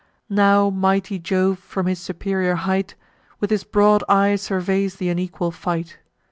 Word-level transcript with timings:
Now 0.31 0.71
mighty 0.71 1.19
Jove, 1.19 1.59
from 1.59 1.85
his 1.85 1.99
superior 1.99 2.55
height, 2.55 2.95
With 3.39 3.51
his 3.51 3.63
broad 3.63 4.03
eye 4.09 4.35
surveys 4.35 4.95
th' 4.95 5.01
unequal 5.03 5.51
fight. 5.51 5.99